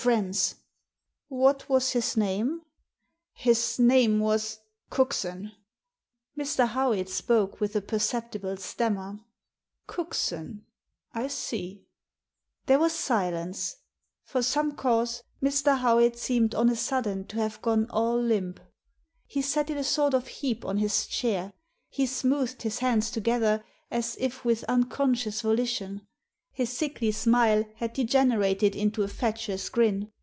[0.01, 0.55] "A friend's."
[1.27, 2.63] "What was his name?"
[3.33, 4.57] "His name was—
[4.89, 5.51] Cookson."
[6.35, 6.67] Mr.
[6.69, 9.19] Howitt spoke with a perceptible stammer.
[9.85, 10.65] Cookson?
[11.13, 11.85] I see."
[12.65, 13.75] There was silence.
[14.23, 15.77] For some cause, Mr.
[15.77, 18.59] Howitt seemed on a sudden to have gone all limp.
[19.27, 21.53] He sat in a sort of heap on his chair.
[21.89, 26.07] He smoothed his hands together, as if with unconscious volition.
[26.53, 30.11] His sickly smile had degenerated into a fatuous grin.